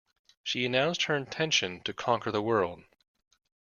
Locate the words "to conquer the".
1.83-2.41